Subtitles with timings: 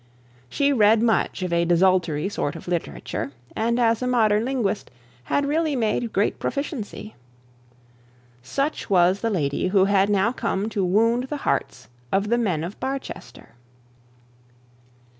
[0.49, 4.89] She read much of a desultory sort of literature, and as a modern linguist
[5.25, 7.13] had really made great proficiency.
[8.41, 12.63] Such was the lady who had now come to wound the hearts of the men
[12.63, 13.49] of Barchester.